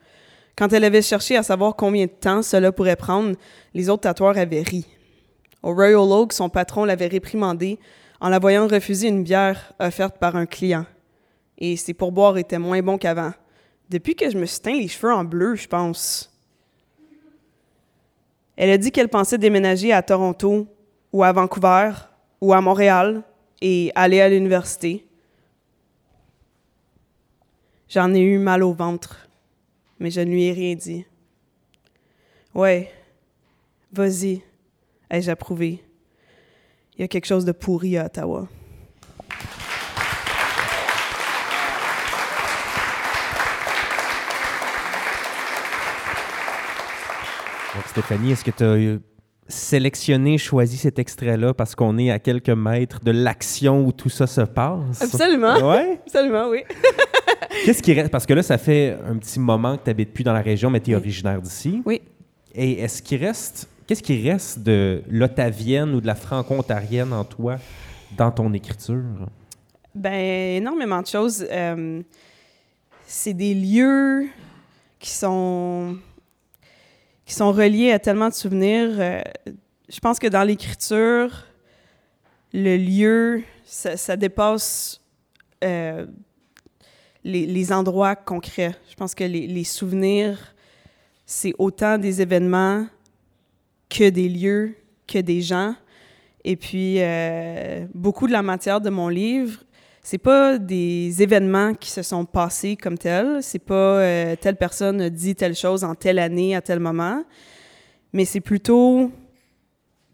Quand 0.56 0.72
elle 0.72 0.84
avait 0.84 1.02
cherché 1.02 1.36
à 1.36 1.42
savoir 1.42 1.76
combien 1.76 2.06
de 2.06 2.10
temps 2.10 2.42
cela 2.42 2.72
pourrait 2.72 2.96
prendre, 2.96 3.36
les 3.74 3.90
autres 3.90 4.02
tatoueurs 4.02 4.38
avaient 4.38 4.62
ri. 4.62 4.86
Au 5.62 5.74
Royal 5.74 5.96
Oak, 5.96 6.32
son 6.32 6.48
patron 6.48 6.84
l'avait 6.84 7.08
réprimandé 7.08 7.78
en 8.20 8.28
la 8.28 8.38
voyant 8.38 8.66
refuser 8.66 9.08
une 9.08 9.22
bière 9.22 9.72
offerte 9.78 10.18
par 10.18 10.36
un 10.36 10.46
client. 10.46 10.86
Et 11.58 11.76
ses 11.76 11.94
pourboires 11.94 12.38
étaient 12.38 12.58
moins 12.58 12.82
bons 12.82 12.98
qu'avant. 12.98 13.32
Depuis 13.88 14.14
que 14.14 14.30
je 14.30 14.38
me 14.38 14.46
suis 14.46 14.60
les 14.64 14.88
cheveux 14.88 15.12
en 15.12 15.24
bleu, 15.24 15.54
je 15.54 15.68
pense. 15.68 16.32
Elle 18.56 18.70
a 18.70 18.78
dit 18.78 18.90
qu'elle 18.90 19.08
pensait 19.08 19.38
déménager 19.38 19.92
à 19.92 20.02
Toronto 20.02 20.66
ou 21.12 21.22
à 21.22 21.32
Vancouver 21.32 21.92
ou 22.40 22.52
à 22.52 22.60
Montréal 22.60 23.22
et 23.60 23.92
aller 23.94 24.20
à 24.20 24.28
l'université. 24.28 25.05
J'en 27.88 28.12
ai 28.14 28.21
eu 28.21 28.38
mal 28.38 28.64
au 28.64 28.73
ventre, 28.73 29.28
mais 30.00 30.11
je 30.11 30.21
ne 30.21 30.31
lui 30.31 30.45
ai 30.45 30.52
rien 30.52 30.75
dit. 30.75 31.05
Ouais, 32.52 32.90
vas-y, 33.93 34.43
ai-je 35.09 35.31
approuvé. 35.31 35.85
Il 36.97 37.02
y 37.02 37.05
a 37.05 37.09
quelque 37.09 37.26
chose 37.26 37.45
de 37.45 37.52
pourri 37.52 37.97
à 37.97 38.07
Ottawa. 38.07 38.49
Stéphanie, 47.87 48.33
est-ce 48.33 48.45
que 48.45 48.50
tu 48.50 48.64
as 48.64 48.99
sélectionné, 49.49 50.38
choisi 50.38 50.76
cet 50.76 50.99
extrait-là 50.99 51.55
parce 51.55 51.75
qu'on 51.75 51.99
est 51.99 52.11
à 52.11 52.19
quelques 52.19 52.50
mètres 52.50 53.00
de 53.02 53.11
l'action 53.12 53.87
où 53.87 53.93
tout 53.93 54.09
ça 54.09 54.26
se 54.26 54.40
passe? 54.40 55.00
Absolument. 55.00 55.71
Ouais? 55.71 56.00
Absolument, 56.05 56.49
oui. 56.49 56.64
Qu'est-ce 57.64 57.82
qui 57.82 57.92
reste? 57.92 58.10
Parce 58.10 58.26
que 58.26 58.34
là, 58.34 58.42
ça 58.42 58.58
fait 58.58 58.96
un 59.06 59.16
petit 59.16 59.40
moment 59.40 59.76
que 59.76 59.84
tu 59.84 59.90
n'habites 59.90 60.12
plus 60.12 60.25
dans 60.25 60.32
la 60.32 60.42
région, 60.42 60.70
mais 60.70 60.80
tu 60.80 60.92
es 60.92 60.94
originaire 60.94 61.40
d'ici. 61.40 61.82
Oui. 61.84 62.00
Et 62.54 62.80
est-ce 62.80 63.02
qu'il 63.02 63.25
reste. 63.25 63.68
Qu'est-ce 63.86 64.02
qui 64.02 64.28
reste 64.28 64.60
de 64.60 65.02
l'ottavienne 65.08 65.94
ou 65.94 66.00
de 66.00 66.06
la 66.06 66.14
franco-ontarienne 66.14 67.12
en 67.12 67.25
toi 67.25 67.56
dans 68.16 68.30
ton 68.30 68.52
écriture? 68.52 69.04
Ben 69.94 70.56
énormément 70.56 71.00
de 71.00 71.06
choses. 71.06 71.46
Euh, 71.50 72.02
c'est 73.06 73.34
des 73.34 73.54
lieux 73.54 74.26
qui 74.98 75.10
sont 75.10 75.96
qui 77.25 77.34
sont 77.34 77.52
reliés 77.52 77.92
à 77.92 77.98
tellement 77.98 78.28
de 78.28 78.34
souvenirs. 78.34 78.90
Euh, 78.98 79.20
je 79.88 80.00
pense 80.00 80.18
que 80.18 80.28
dans 80.28 80.42
l'écriture, 80.42 81.46
le 82.52 82.76
lieu, 82.76 83.42
ça, 83.64 84.16
dépasse 84.16 85.00
euh, 85.64 86.06
les, 87.26 87.73
endroits 87.73 88.14
concrets. 88.14 88.75
Je 88.88 88.95
pense 88.95 89.14
que 89.14 89.25
les, 89.25 89.64
souvenirs, 89.64 90.54
c'est 91.25 91.54
autant 91.59 91.99
des 91.99 92.23
événements 92.23 92.87
que 93.88 94.09
des 94.09 94.28
lieux, 94.28 94.75
que 95.06 95.18
des 95.18 95.40
gens. 95.40 95.75
Et 96.45 96.56
puis, 96.56 96.97
euh, 96.99 97.87
beaucoup 97.95 98.26
de 98.26 98.33
la 98.33 98.42
matière 98.42 98.80
de 98.80 98.90
mon 98.90 99.09
livre, 99.09 99.61
c'est 100.02 100.18
pas 100.18 100.59
des 100.59 101.21
événements 101.21 101.75
qui 101.75 101.90
se 101.90 102.02
sont 102.02 102.25
passés 102.25 102.76
comme 102.76 102.97
tels. 102.97 103.42
C'est 103.42 103.59
pas 103.59 103.75
euh, 103.75 104.37
telle 104.40 104.56
personne 104.56 105.00
a 105.00 105.11
dit 105.11 105.35
telle 105.35 105.56
chose 105.56 105.83
en 105.83 105.97
telle 105.97 106.21
année 106.21 106.54
à 106.54 106.61
tel 106.61 106.78
moment. 106.78 107.25
Mais 108.12 108.25
c'est 108.25 108.40
plutôt 108.40 109.11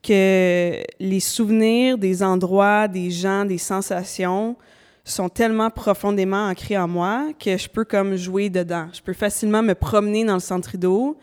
que 0.03 0.83
les 0.99 1.21
souvenirs 1.21 1.99
des 1.99 2.23
endroits, 2.23 2.89
des 2.89 3.11
gens, 3.11 3.45
des 3.45 3.59
sensations 3.59 4.57
sont 5.05 5.29
tellement 5.29 5.71
profondément 5.71 6.49
ancrés 6.49 6.79
en 6.79 6.89
moi 6.89 7.33
que 7.39 7.57
je 7.57 7.69
peux 7.69 7.85
comme 7.85 8.17
jouer 8.17 8.51
dedans. 8.51 8.89
Je 8.93 9.01
peux 9.01 9.13
facilement 9.13 9.63
me 9.63 9.75
promener 9.75 10.25
dans 10.25 10.35
le 10.35 10.41
centre 10.41 10.71
rideau 10.71 11.19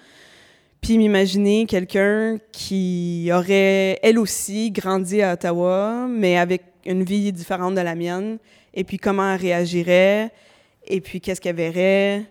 puis 0.81 0.98
m'imaginer 0.98 1.65
quelqu'un 1.65 2.38
qui 2.51 3.29
aurait, 3.33 4.00
elle 4.01 4.17
aussi, 4.17 4.71
grandi 4.71 5.21
à 5.21 5.33
Ottawa, 5.33 6.07
mais 6.09 6.38
avec 6.38 6.63
une 6.86 7.03
vie 7.03 7.31
différente 7.31 7.75
de 7.75 7.81
la 7.81 7.95
mienne, 7.95 8.38
et 8.74 8.83
puis 8.83 8.98
comment 8.98 9.33
elle 9.33 9.41
réagirait, 9.41 10.31
et 10.88 11.01
puis 11.01 11.19
qu'est-ce 11.19 11.41
qu'elle 11.41 11.55
verrait, 11.55 12.25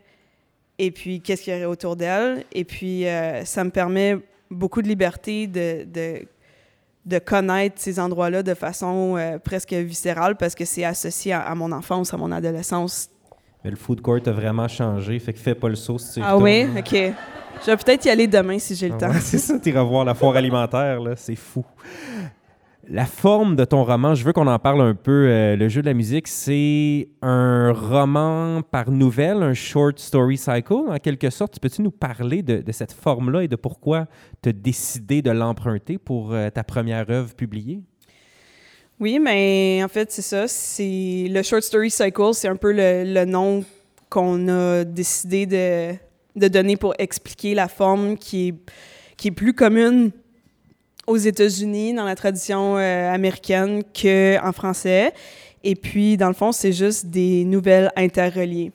et 0.79 0.91
puis 0.91 1.21
qu'est-ce 1.21 1.43
qu'il 1.43 1.53
y 1.53 1.57
aurait 1.57 1.67
autour 1.67 1.97
d'elle. 1.97 2.45
Et 2.53 2.65
puis, 2.65 3.07
euh, 3.07 3.45
ça 3.45 3.65
me 3.65 3.71
permet 3.71 4.17
beaucoup 4.51 4.81
de 4.81 4.89
liberté 4.89 5.47
de 5.47 6.27
connaître 7.25 7.77
ces 7.79 7.99
endroits-là 7.99 8.43
de 8.43 8.55
façon 8.55 9.17
euh, 9.17 9.39
presque 9.39 9.73
viscérale 9.73 10.37
parce 10.37 10.55
que 10.55 10.65
c'est 10.65 10.85
associé 10.85 11.33
à, 11.33 11.55
mon 11.55 11.73
enfance, 11.73 12.13
à 12.13 12.17
mon 12.17 12.31
adolescence. 12.31 13.09
Mais 13.65 13.71
le 13.71 13.77
food 13.77 14.01
court 14.01 14.21
a 14.27 14.31
vraiment 14.31 14.69
changé, 14.69 15.19
fait 15.19 15.33
que 15.33 15.39
fais 15.39 15.55
pas 15.55 15.69
le 15.69 15.75
saut 15.75 15.99
si 15.99 16.15
tu 16.15 16.21
Ah 16.23 16.37
oui? 16.37 16.67
OK. 16.79 16.93
Je 17.61 17.67
vais 17.67 17.77
peut-être 17.77 18.05
y 18.05 18.11
aller 18.11 18.27
demain 18.27 18.59
si 18.59 18.75
j'ai 18.75 18.89
le 18.89 18.95
ah 18.95 19.07
temps. 19.07 19.13
c'est 19.21 19.39
ça, 19.39 19.59
tu 19.59 19.71
iras 19.71 19.83
voir 19.83 20.05
la 20.05 20.15
foire 20.15 20.37
alimentaire, 20.37 21.01
là, 21.01 21.17
c'est 21.17 21.35
fou. 21.35 21.65
La 22.91 23.05
forme 23.05 23.55
de 23.55 23.65
ton 23.65 23.85
roman, 23.85 24.15
je 24.15 24.25
veux 24.25 24.33
qu'on 24.33 24.47
en 24.47 24.59
parle 24.59 24.81
un 24.81 24.95
peu. 24.95 25.27
Euh, 25.29 25.57
le 25.57 25.69
jeu 25.69 25.83
de 25.83 25.87
la 25.87 25.95
musique, 25.95 26.27
c'est 26.27 27.09
un 27.21 27.73
roman 27.73 28.63
par 28.63 28.91
nouvelle, 28.91 29.43
un 29.43 29.55
short 29.55 29.99
story 29.99 30.39
cycle, 30.39 30.73
en 30.89 30.97
quelque 30.97 31.29
sorte. 31.29 31.61
Peux-tu 31.61 31.83
nous 31.83 31.91
parler 31.91 32.43
de, 32.43 32.63
cette 32.73 32.93
forme-là 32.93 33.43
et 33.43 33.49
de 33.49 33.57
pourquoi 33.57 34.07
tu 34.43 34.49
as 34.49 34.53
décidé 34.53 35.21
de 35.21 35.31
l'emprunter 35.31 35.99
pour 35.99 36.33
euh, 36.33 36.49
ta 36.49 36.65
première 36.65 37.11
œuvre 37.11 37.35
publiée? 37.35 37.83
Oui, 38.99 39.19
mais 39.19 39.83
en 39.85 39.89
fait, 39.89 40.11
c'est 40.11 40.23
ça. 40.23 40.47
Le 40.81 41.43
short 41.43 41.63
story 41.63 41.91
cycle, 41.91 42.33
c'est 42.33 42.49
un 42.49 42.57
peu 42.57 42.73
le, 42.73 43.25
nom 43.27 43.65
qu'on 44.09 44.49
a 44.49 44.85
décidé 44.85 45.45
de, 45.45 45.95
de, 46.35 46.49
donner 46.49 46.77
pour 46.77 46.95
expliquer 46.99 47.55
la 47.55 47.69
forme 47.69 48.17
qui 48.17 48.49
est, 48.49 48.55
qui 49.17 49.29
est 49.29 49.33
plus 49.33 49.53
commune 49.53 50.11
aux 51.09 51.17
États-Unis, 51.17 51.95
dans 51.95 52.05
la 52.05 52.15
tradition 52.15 52.77
euh, 52.77 53.11
américaine, 53.11 53.83
qu'en 53.83 54.53
français. 54.53 55.13
Et 55.65 55.75
puis, 55.75 56.17
dans 56.19 56.29
le 56.29 56.35
fond, 56.35 56.53
c'est 56.53 56.73
juste 56.73 57.07
des 57.07 57.45
nouvelles 57.45 57.91
interreliées. 57.97 58.73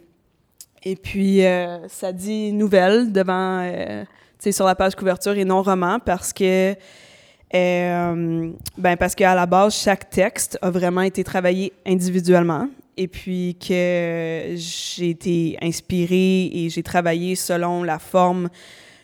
Et 0.84 0.96
puis, 0.96 1.46
euh, 1.46 1.88
ça 1.88 2.12
dit 2.12 2.52
nouvelles 2.52 3.12
devant, 3.12 3.60
euh, 3.62 4.04
tu 4.04 4.10
sais, 4.40 4.52
sur 4.52 4.66
la 4.66 4.76
page 4.76 4.96
couverture 4.96 5.38
et 5.38 5.46
non 5.46 5.62
roman 5.62 6.00
parce 6.00 6.34
que, 6.34 6.76
ben, 7.54 8.98
parce 9.00 9.14
qu'à 9.14 9.36
la 9.36 9.46
base, 9.46 9.76
chaque 9.76 10.10
texte 10.10 10.58
a 10.62 10.72
vraiment 10.72 11.02
été 11.02 11.24
travaillé 11.24 11.72
individuellement. 11.86 12.68
Et 12.98 13.08
puis 13.08 13.58
que 13.60 14.54
j'ai 14.56 15.10
été 15.10 15.58
inspirée 15.62 16.50
et 16.52 16.70
j'ai 16.70 16.84
travaillé 16.84 17.36
selon 17.36 17.84
la 17.84 18.00
forme 18.00 18.50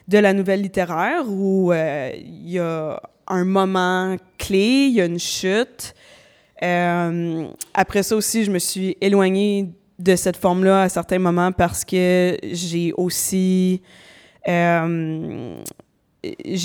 de 0.10 0.18
la 0.18 0.34
nouvelle 0.34 0.62
littéraire 0.62 1.24
où 1.30 1.72
il 1.72 2.50
y 2.50 2.60
a 2.60 3.00
un 3.30 3.46
moment 3.46 4.18
clé, 4.38 4.88
il 4.90 4.96
y 4.96 5.02
a 5.02 5.06
une 5.06 5.20
chute. 5.20 5.94
Euh, 6.62 7.48
après 7.74 8.04
ça 8.04 8.16
aussi, 8.16 8.44
je 8.44 8.52
me 8.52 8.60
suis 8.60 8.98
éloignée 9.00 9.70
de 9.98 10.16
cette 10.16 10.38
forme-là 10.38 10.84
à 10.84 10.90
certains 10.90 11.20
moments 11.20 11.52
parce 11.52 11.86
que 11.86 12.38
j'ai 12.44 12.94
aussi 12.98 13.82
euh, 14.48 15.56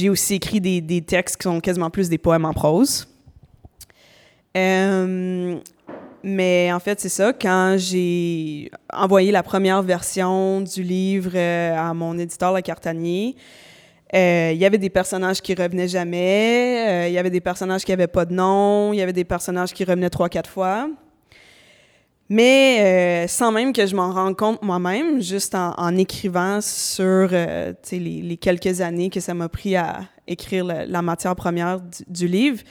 aussi 0.08 0.34
écrit 0.34 0.60
des, 0.60 0.80
des, 0.80 1.02
textes 1.02 1.36
qui 1.36 1.44
sont 1.44 1.60
quasiment 1.60 1.90
plus 1.90 2.08
des 2.08 2.18
poèmes 2.18 2.44
en 2.44 2.52
prose. 2.52 3.06
Euh, 4.56 5.56
mais 6.25 6.73
en 6.73 6.81
fait, 6.81 7.00
c'est 7.00 7.09
ça. 7.09 7.33
Quand 7.33 7.76
j'ai 7.78 8.71
envoyé 8.93 9.31
la 9.31 9.43
première 9.43 9.83
version 9.83 10.62
du 10.62 10.83
livre 10.83 11.37
à 11.37 11.93
mon 11.93 12.19
éditeur, 12.19 12.54
Le 12.54 12.62
Cartanier, 12.62 13.37
euh, 14.14 14.52
il 14.54 14.59
y 14.59 14.64
avait 14.64 14.78
des 14.78 14.90
personnages 14.90 15.40
qui 15.40 15.54
revenaient 15.54 15.88
jamais, 15.88 16.87
euh, 16.88 17.09
il 17.09 17.14
y 17.14 17.19
avait 17.19 17.31
des 17.31 17.40
personnages 17.40 17.85
qui 17.85 17.90
n'avaient 17.90 18.07
pas 18.07 18.25
de 18.25 18.33
nom, 18.33 18.93
il 18.93 18.99
y 18.99 19.02
avait 19.02 19.12
des 19.12 19.25
personnages 19.25 19.73
qui 19.73 19.83
revenaient 19.85 20.11
trois, 20.11 20.28
quatre 20.28 20.49
fois. 20.49 20.88
Mais 22.28 23.25
euh, 23.25 23.28
sans 23.28 23.50
même 23.50 23.73
que 23.73 23.85
je 23.87 23.97
m'en 23.97 24.12
rende 24.12 24.37
compte 24.37 24.62
moi-même, 24.62 25.21
juste 25.21 25.54
en, 25.57 25.97
écrivant 25.97 26.61
sur 26.61 27.28
les, 27.90 28.38
quelques 28.40 28.81
années 28.81 29.11
que 29.11 29.21
ça 29.21 29.35
m'a 29.35 29.49
pris 29.49 29.75
à 29.75 30.02
écrire 30.26 30.64
la 30.64 31.02
matière 31.02 31.35
première 31.35 31.81
du, 32.09 32.28
livre, 32.28 32.62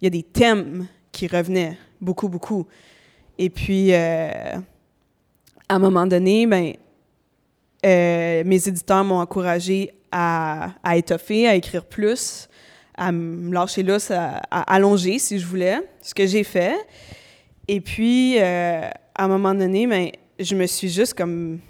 il 0.00 0.04
y 0.04 0.08
a 0.08 0.10
des 0.10 0.24
thèmes 0.24 0.86
qui 1.12 1.26
revenaient 1.28 1.78
beaucoup, 2.00 2.28
beaucoup. 2.28 2.66
Et 3.38 3.50
puis, 3.50 3.94
à 3.94 4.60
un 5.68 5.78
moment 5.78 6.06
donné, 6.06 6.46
ben, 6.46 6.74
mes 7.82 8.68
éditeurs 8.68 9.04
m'ont 9.04 9.20
encouragé 9.20 9.92
à, 10.12 10.96
étoffer, 10.96 11.46
à 11.46 11.54
écrire 11.54 11.84
plus, 11.84 12.48
à 12.96 13.12
me 13.12 13.52
lâcher 13.52 13.82
là, 13.82 13.98
à, 14.10 14.74
allonger 14.74 15.18
si 15.18 15.38
je 15.38 15.46
voulais, 15.46 15.78
ce 16.02 16.14
que 16.14 16.26
j'ai 16.26 16.44
fait. 16.44 16.74
Et 17.68 17.80
puis, 17.80 18.38
euh, 18.38 18.88
à 19.14 19.24
un 19.24 19.28
moment 19.28 19.54
donné, 19.54 19.86
ben, 19.86 20.10
je 20.38 20.54
me 20.54 20.66
suis 20.66 20.88
juste 20.88 21.14
comme 21.14 21.60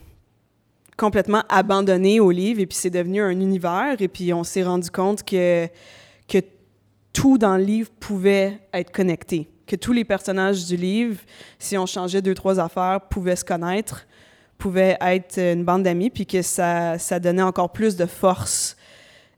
complètement 0.97 1.43
abandonnée 1.49 2.19
au 2.19 2.31
livre 2.31 2.61
et 2.61 2.67
puis 2.67 2.77
c'est 2.77 2.91
devenu 2.91 3.23
un 3.23 3.31
univers 3.31 3.97
et 4.01 4.09
puis 4.09 4.33
on 4.33 4.43
s'est 4.43 4.65
rendu 4.65 4.91
compte 4.91 5.23
que, 5.23 5.69
que 6.27 6.39
tout 7.13 7.39
dans 7.39 7.57
le 7.57 7.63
livre 7.63 7.91
pouvait 8.01 8.59
être 8.73 8.91
connecté, 8.91 9.49
que 9.69 9.77
tous 9.77 9.93
les 9.93 10.05
personnages 10.05 10.67
du 10.67 10.77
livre, 10.77 11.21
si 11.59 11.79
on 11.79 11.87
changeait 11.87 12.23
deux, 12.23 12.35
trois 12.35 12.59
affaires, 12.59 13.03
pouvaient 13.09 13.37
se 13.37 13.45
connaître 13.45 14.07
pouvait 14.59 14.97
être 15.01 15.39
une 15.39 15.65
bande 15.65 15.85
d'amis, 15.85 16.11
puis 16.11 16.27
que 16.27 16.43
ça, 16.43 16.99
ça 16.99 17.21
donnait 17.21 17.43
encore 17.43 17.71
plus 17.71 17.97
de 17.97 18.07
force 18.07 18.77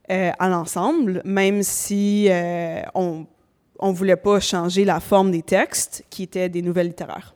euh, 0.09 0.31
à 0.37 0.49
l'ensemble, 0.49 1.21
même 1.23 1.63
si 1.63 2.27
euh, 2.29 2.81
on 2.95 3.27
ne 3.81 3.93
voulait 3.93 4.15
pas 4.15 4.39
changer 4.39 4.83
la 4.83 4.99
forme 4.99 5.31
des 5.31 5.43
textes, 5.43 6.03
qui 6.09 6.23
étaient 6.23 6.49
des 6.49 6.61
nouvelles 6.61 6.87
littéraires. 6.87 7.35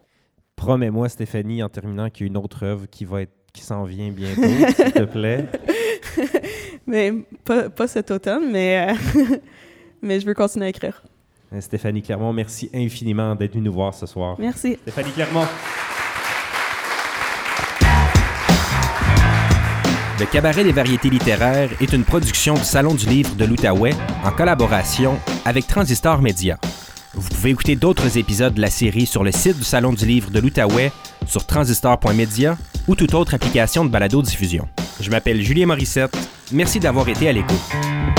Promets-moi, 0.55 1.07
Stéphanie, 1.09 1.61
en 1.61 1.69
terminant, 1.69 2.09
qu'il 2.09 2.25
y 2.25 2.27
a 2.27 2.31
une 2.31 2.37
autre 2.37 2.65
œuvre 2.65 2.87
qui 2.89 3.05
va 3.05 3.21
être 3.21 3.31
qui 3.53 3.61
s'en 3.61 3.85
vient 3.85 4.11
bientôt, 4.11 4.41
s'il 4.75 4.91
te 4.91 5.03
plaît. 5.03 5.45
mais 6.87 7.13
pas, 7.45 7.69
pas, 7.69 7.87
cet 7.87 8.11
automne, 8.11 8.51
mais, 8.51 8.89
euh, 8.89 9.37
mais 10.01 10.19
je 10.19 10.25
veux 10.25 10.33
continuer 10.33 10.65
à 10.65 10.69
écrire. 10.69 11.01
Stéphanie 11.59 12.01
Clermont, 12.01 12.33
merci 12.33 12.69
infiniment 12.73 13.35
d'être 13.35 13.53
venue 13.53 13.65
nous 13.65 13.73
voir 13.73 13.93
ce 13.93 14.05
soir. 14.05 14.35
Merci. 14.39 14.77
Stéphanie 14.81 15.11
Clermont. 15.11 15.45
Le 20.17 20.25
Cabaret 20.25 20.63
des 20.63 20.71
variétés 20.71 21.09
littéraires 21.09 21.69
est 21.81 21.91
une 21.91 22.05
production 22.05 22.53
du 22.53 22.63
Salon 22.63 22.93
du 22.93 23.05
livre 23.05 23.35
de 23.35 23.43
l'Outaouais 23.43 23.93
en 24.23 24.31
collaboration 24.31 25.19
avec 25.43 25.67
Transistor 25.67 26.21
Média. 26.21 26.57
Vous 27.13 27.29
pouvez 27.29 27.49
écouter 27.49 27.75
d'autres 27.75 28.17
épisodes 28.17 28.53
de 28.53 28.61
la 28.61 28.69
série 28.69 29.05
sur 29.05 29.23
le 29.23 29.31
site 29.31 29.57
du 29.57 29.63
Salon 29.63 29.91
du 29.91 30.05
livre 30.05 30.31
de 30.31 30.39
l'Outaouais, 30.39 30.91
sur 31.25 31.45
transistor.media 31.45 32.57
ou 32.87 32.95
toute 32.95 33.13
autre 33.13 33.33
application 33.33 33.83
de 33.83 33.89
balado-diffusion. 33.89 34.67
Je 35.01 35.09
m'appelle 35.09 35.41
Julien 35.41 35.65
Morissette. 35.65 36.17
Merci 36.51 36.79
d'avoir 36.79 37.09
été 37.09 37.27
à 37.27 37.33
l'écoute. 37.33 38.14